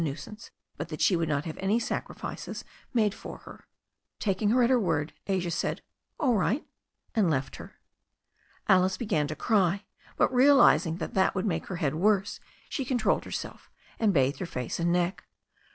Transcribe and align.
nuisance, 0.03 0.49
but 0.77 0.89
that 0.89 0.99
she 0.99 1.15
would 1.15 1.29
not 1.29 1.45
have 1.45 1.57
any 1.59 1.77
sacrifices 1.79 2.63
made 2.91 3.13
for 3.13 3.37
her. 3.39 3.67
Taking 4.17 4.49
her 4.49 4.63
at 4.63 4.71
her 4.71 4.79
word, 4.79 5.13
Asia 5.27 5.51
said 5.51 5.83
"All 6.19 6.33
right" 6.33 6.65
and 7.13 7.29
left 7.29 7.57
her. 7.57 7.75
Alice 8.67 8.97
began 8.97 9.27
to 9.27 9.35
cry, 9.35 9.85
but 10.17 10.33
realizing 10.33 10.95
that 10.95 11.13
that 11.13 11.35
would 11.35 11.45
make 11.45 11.67
her 11.67 11.75
head 11.75 11.93
worse, 11.93 12.39
she 12.67 12.83
controlled 12.83 13.25
herself, 13.25 13.69
and 13.99 14.11
bathed 14.11 14.39
her 14.39 14.47
face 14.47 14.79
and 14.79 14.91
neck. 14.91 15.23